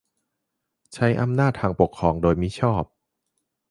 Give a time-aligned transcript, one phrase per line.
[0.93, 2.83] -ใช้อำนาจทางปกครองโดยมิชอบ